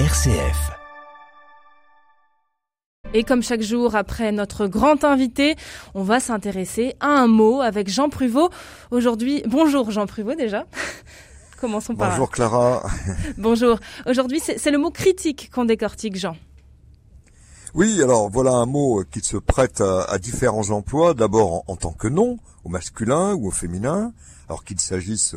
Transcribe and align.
RCF. 0.00 0.72
Et 3.14 3.22
comme 3.22 3.44
chaque 3.44 3.62
jour, 3.62 3.94
après 3.94 4.32
notre 4.32 4.66
grand 4.66 5.04
invité, 5.04 5.54
on 5.94 6.02
va 6.02 6.18
s'intéresser 6.18 6.96
à 6.98 7.10
un 7.10 7.28
mot 7.28 7.60
avec 7.60 7.88
Jean 7.88 8.08
Pruvot. 8.08 8.50
Aujourd'hui, 8.90 9.44
bonjour 9.46 9.92
Jean 9.92 10.06
Pruvot 10.06 10.34
déjà. 10.34 10.66
Commençons 11.60 11.94
par. 11.94 12.10
Bonjour 12.10 12.28
Clara. 12.28 12.82
bonjour. 13.38 13.78
Aujourd'hui, 14.04 14.40
c'est 14.40 14.70
le 14.72 14.78
mot 14.78 14.90
critique 14.90 15.48
qu'on 15.54 15.64
décortique, 15.64 16.16
Jean. 16.16 16.36
Oui, 17.74 18.02
alors 18.02 18.28
voilà 18.30 18.50
un 18.50 18.66
mot 18.66 19.04
qui 19.08 19.20
se 19.20 19.36
prête 19.36 19.80
à, 19.80 20.18
différents 20.18 20.70
emplois. 20.70 21.14
D'abord 21.14 21.54
en, 21.54 21.64
en, 21.68 21.76
tant 21.76 21.92
que 21.92 22.08
nom, 22.08 22.40
au 22.64 22.68
masculin 22.68 23.34
ou 23.34 23.46
au 23.46 23.52
féminin, 23.52 24.12
alors 24.48 24.64
qu'il 24.64 24.80
s'agisse 24.80 25.36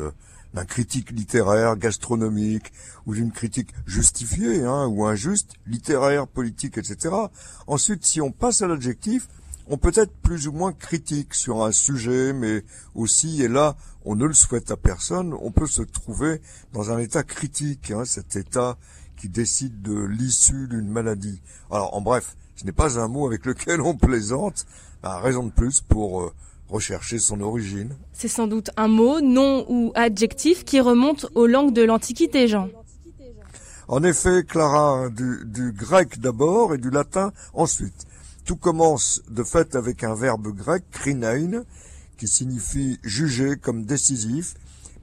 d'un 0.54 0.64
critique 0.64 1.10
littéraire, 1.10 1.76
gastronomique, 1.76 2.72
ou 3.06 3.14
d'une 3.14 3.32
critique 3.32 3.70
justifiée 3.86 4.64
hein, 4.64 4.86
ou 4.86 5.04
injuste, 5.04 5.54
littéraire, 5.66 6.26
politique, 6.26 6.78
etc. 6.78 7.14
Ensuite, 7.66 8.04
si 8.04 8.20
on 8.20 8.32
passe 8.32 8.62
à 8.62 8.66
l'adjectif, 8.66 9.28
on 9.70 9.76
peut 9.76 9.92
être 9.94 10.14
plus 10.22 10.48
ou 10.48 10.52
moins 10.52 10.72
critique 10.72 11.34
sur 11.34 11.62
un 11.64 11.72
sujet, 11.72 12.32
mais 12.32 12.64
aussi, 12.94 13.42
et 13.42 13.48
là, 13.48 13.76
on 14.04 14.16
ne 14.16 14.24
le 14.24 14.32
souhaite 14.32 14.70
à 14.70 14.76
personne, 14.76 15.34
on 15.34 15.50
peut 15.50 15.66
se 15.66 15.82
trouver 15.82 16.40
dans 16.72 16.90
un 16.90 16.98
état 16.98 17.22
critique, 17.22 17.90
hein, 17.90 18.04
cet 18.06 18.36
état 18.36 18.78
qui 19.16 19.28
décide 19.28 19.82
de 19.82 20.00
l'issue 20.00 20.68
d'une 20.68 20.88
maladie. 20.88 21.42
Alors, 21.70 21.94
en 21.94 22.00
bref, 22.00 22.36
ce 22.56 22.64
n'est 22.64 22.72
pas 22.72 22.98
un 22.98 23.08
mot 23.08 23.26
avec 23.26 23.44
lequel 23.44 23.80
on 23.80 23.94
plaisante, 23.94 24.66
raison 25.02 25.44
de 25.46 25.52
plus 25.52 25.80
pour 25.80 26.22
euh, 26.22 26.32
rechercher 26.68 27.18
son 27.18 27.40
origine. 27.40 27.94
C'est 28.12 28.28
sans 28.28 28.46
doute 28.46 28.70
un 28.76 28.88
mot, 28.88 29.20
nom 29.20 29.64
ou 29.68 29.92
adjectif 29.94 30.64
qui 30.64 30.80
remonte 30.80 31.26
aux 31.34 31.46
langues 31.46 31.72
de 31.72 31.82
l'Antiquité, 31.82 32.48
Jean. 32.48 32.68
En 33.88 34.02
effet, 34.02 34.44
Clara, 34.46 35.08
du, 35.08 35.44
du 35.46 35.72
grec 35.72 36.20
d'abord 36.20 36.74
et 36.74 36.78
du 36.78 36.90
latin 36.90 37.32
ensuite. 37.54 38.06
Tout 38.44 38.56
commence 38.56 39.22
de 39.30 39.42
fait 39.42 39.74
avec 39.74 40.04
un 40.04 40.14
verbe 40.14 40.48
grec, 40.54 40.84
krinein, 40.90 41.64
qui 42.18 42.28
signifie 42.28 42.98
juger 43.02 43.56
comme 43.56 43.84
décisif, 43.84 44.54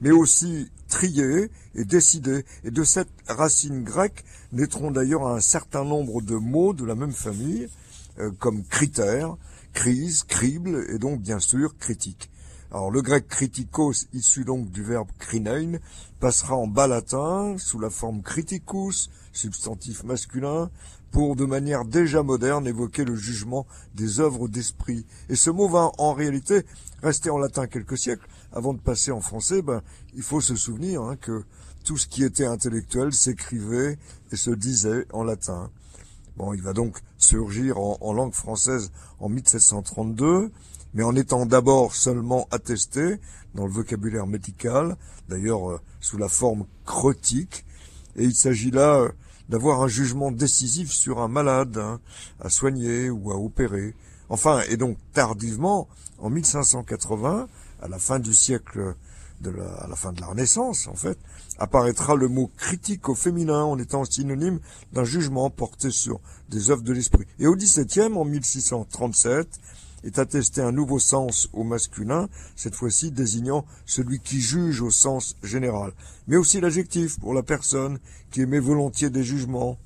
mais 0.01 0.11
aussi 0.11 0.69
trier 0.87 1.49
et 1.73 1.85
décider. 1.85 2.45
Et 2.63 2.71
de 2.71 2.83
cette 2.83 3.09
racine 3.27 3.83
grecque 3.83 4.23
naîtront 4.51 4.91
d'ailleurs 4.91 5.27
un 5.27 5.39
certain 5.39 5.83
nombre 5.83 6.21
de 6.21 6.35
mots 6.35 6.73
de 6.73 6.85
la 6.85 6.95
même 6.95 7.13
famille, 7.13 7.67
euh, 8.19 8.31
comme 8.39 8.63
critère, 8.63 9.35
crise, 9.75 10.23
crible 10.23 10.87
et 10.89 10.97
donc 10.97 11.21
bien 11.21 11.39
sûr 11.39 11.77
critique. 11.77 12.31
Alors 12.71 12.89
le 12.89 13.01
grec 13.03 13.27
critikos, 13.27 14.07
issu 14.13 14.43
donc 14.43 14.71
du 14.71 14.81
verbe 14.81 15.09
krinein, 15.19 15.77
passera 16.19 16.55
en 16.55 16.65
bas 16.65 16.87
latin 16.87 17.55
sous 17.59 17.79
la 17.79 17.91
forme 17.91 18.23
criticus, 18.23 19.11
substantif 19.33 20.03
masculin, 20.03 20.71
pour 21.11 21.35
de 21.35 21.45
manière 21.45 21.85
déjà 21.85 22.23
moderne 22.23 22.67
évoquer 22.67 23.05
le 23.05 23.15
jugement 23.15 23.67
des 23.93 24.19
œuvres 24.19 24.47
d'esprit. 24.47 25.05
Et 25.29 25.35
ce 25.35 25.49
mot 25.49 25.69
va 25.69 25.91
en 25.97 26.13
réalité 26.13 26.65
rester 27.03 27.29
en 27.29 27.37
latin 27.37 27.67
quelques 27.67 27.97
siècles. 27.97 28.27
Avant 28.51 28.73
de 28.73 28.79
passer 28.79 29.11
en 29.11 29.21
français, 29.21 29.61
ben, 29.61 29.81
il 30.15 30.23
faut 30.23 30.41
se 30.41 30.55
souvenir 30.55 31.01
hein, 31.03 31.15
que 31.17 31.43
tout 31.83 31.97
ce 31.97 32.07
qui 32.07 32.23
était 32.23 32.45
intellectuel 32.45 33.13
s'écrivait 33.13 33.99
et 34.31 34.35
se 34.35 34.51
disait 34.51 35.05
en 35.13 35.23
latin. 35.23 35.69
Bon, 36.37 36.53
il 36.53 36.61
va 36.61 36.73
donc 36.73 36.99
surgir 37.17 37.77
en, 37.79 38.13
langue 38.13 38.33
française 38.33 38.91
en 39.19 39.29
1732, 39.29 40.51
mais 40.93 41.03
en 41.03 41.15
étant 41.15 41.45
d'abord 41.45 41.95
seulement 41.95 42.47
attesté 42.51 43.19
dans 43.53 43.65
le 43.65 43.71
vocabulaire 43.71 44.27
médical, 44.27 44.97
d'ailleurs 45.29 45.71
euh, 45.71 45.79
sous 46.01 46.17
la 46.17 46.27
forme 46.27 46.65
crotique, 46.83 47.65
et 48.17 48.25
il 48.25 48.35
s'agit 48.35 48.71
là 48.71 48.99
euh, 48.99 49.11
d'avoir 49.47 49.81
un 49.81 49.87
jugement 49.87 50.29
décisif 50.29 50.91
sur 50.91 51.19
un 51.19 51.29
malade 51.29 51.77
hein, 51.77 52.01
à 52.41 52.49
soigner 52.49 53.09
ou 53.09 53.31
à 53.31 53.37
opérer. 53.37 53.93
Enfin, 54.27 54.61
et 54.69 54.75
donc 54.75 54.97
tardivement, 55.13 55.87
en 56.17 56.29
1580, 56.29 57.47
à 57.81 57.87
la 57.87 57.99
fin 57.99 58.19
du 58.19 58.33
siècle 58.33 58.95
à 59.47 59.87
la 59.87 59.95
fin 59.95 60.13
de 60.13 60.21
la 60.21 60.27
Renaissance, 60.27 60.87
en 60.87 60.95
fait, 60.95 61.17
apparaîtra 61.57 62.15
le 62.15 62.27
mot 62.27 62.49
critique 62.57 63.09
au 63.09 63.15
féminin 63.15 63.63
en 63.63 63.77
étant 63.77 64.05
synonyme 64.05 64.59
d'un 64.93 65.03
jugement 65.03 65.49
porté 65.49 65.91
sur 65.91 66.19
des 66.49 66.69
œuvres 66.69 66.83
de 66.83 66.93
l'esprit. 66.93 67.25
Et 67.39 67.47
au 67.47 67.55
XVIIe, 67.55 68.13
en 68.13 68.25
1637, 68.25 69.47
est 70.03 70.19
attesté 70.19 70.61
un 70.61 70.71
nouveau 70.71 70.99
sens 70.99 71.49
au 71.53 71.63
masculin, 71.63 72.29
cette 72.55 72.75
fois-ci 72.75 73.11
désignant 73.11 73.65
celui 73.85 74.19
qui 74.19 74.39
juge 74.39 74.81
au 74.81 74.91
sens 74.91 75.35
général, 75.43 75.93
mais 76.27 76.37
aussi 76.37 76.61
l'adjectif 76.61 77.19
pour 77.19 77.33
la 77.33 77.43
personne 77.43 77.97
qui 78.31 78.41
émet 78.41 78.59
volontiers 78.59 79.09
des 79.09 79.23
jugements. 79.23 79.77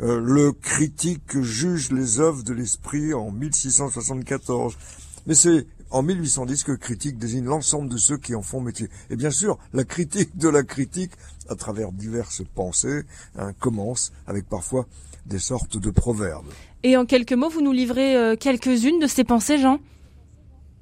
Euh, 0.00 0.18
le 0.18 0.52
critique 0.52 1.38
juge 1.42 1.92
les 1.92 2.20
œuvres 2.20 2.42
de 2.42 2.54
l'esprit 2.54 3.12
en 3.12 3.30
1674. 3.30 4.78
Mais 5.26 5.34
c'est 5.34 5.66
en 5.90 6.02
1810 6.02 6.64
que 6.64 6.72
critique 6.72 7.18
désigne 7.18 7.44
l'ensemble 7.44 7.88
de 7.88 7.96
ceux 7.96 8.16
qui 8.16 8.34
en 8.34 8.42
font 8.42 8.60
métier. 8.60 8.88
Et 9.10 9.16
bien 9.16 9.30
sûr, 9.30 9.58
la 9.72 9.84
critique 9.84 10.36
de 10.36 10.48
la 10.48 10.62
critique, 10.62 11.12
à 11.48 11.54
travers 11.54 11.92
diverses 11.92 12.42
pensées, 12.54 13.02
hein, 13.36 13.52
commence 13.58 14.12
avec 14.26 14.48
parfois 14.48 14.86
des 15.26 15.38
sortes 15.38 15.76
de 15.78 15.90
proverbes. 15.90 16.50
Et 16.82 16.96
en 16.96 17.04
quelques 17.04 17.32
mots, 17.32 17.50
vous 17.50 17.60
nous 17.60 17.72
livrez 17.72 18.16
euh, 18.16 18.36
quelques-unes 18.36 19.00
de 19.00 19.06
ces 19.06 19.24
pensées, 19.24 19.58
Jean? 19.58 19.78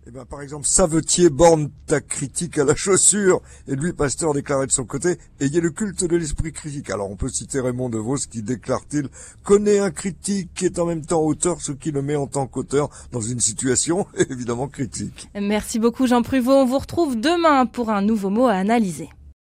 Eh 0.09 0.11
ben, 0.11 0.25
par 0.25 0.41
exemple, 0.41 0.67
Savetier 0.67 1.29
borne 1.29 1.69
ta 1.87 2.01
critique 2.01 2.57
à 2.57 2.65
la 2.65 2.75
chaussure, 2.75 3.43
et 3.67 3.77
lui, 3.77 3.93
Pasteur, 3.93 4.33
déclarait 4.33 4.67
de 4.67 4.73
son 4.73 4.87
côté, 4.87 5.19
ayez 5.39 5.61
le 5.61 5.69
culte 5.69 6.03
de 6.03 6.17
l'esprit 6.17 6.51
critique. 6.51 6.89
Alors, 6.89 7.11
on 7.11 7.17
peut 7.17 7.29
citer 7.29 7.61
Raymond 7.61 7.91
de 7.91 7.99
Vos 7.99 8.17
qui 8.17 8.41
déclare-t-il, 8.41 9.11
connaît 9.45 9.81
un 9.81 9.91
critique 9.91 10.49
qui 10.55 10.65
est 10.65 10.79
en 10.79 10.87
même 10.87 11.05
temps 11.05 11.21
auteur, 11.21 11.61
ce 11.61 11.73
qui 11.73 11.91
le 11.91 12.01
met 12.01 12.17
en 12.17 12.27
tant 12.27 12.47
qu'auteur 12.47 12.89
dans 13.13 13.21
une 13.21 13.41
situation 13.41 14.07
évidemment 14.31 14.69
critique. 14.69 15.29
Merci 15.39 15.79
beaucoup, 15.79 16.07
Jean 16.07 16.23
Pruvot. 16.23 16.53
On 16.53 16.65
vous 16.65 16.79
retrouve 16.79 17.21
demain 17.21 17.67
pour 17.67 17.91
un 17.91 18.01
nouveau 18.01 18.31
mot 18.31 18.47
à 18.47 18.55
analyser. 18.55 19.11